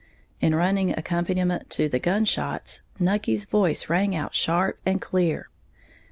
[0.39, 5.51] In running accompaniment to the gun shots, Nucky's voice rang out sharp and clear.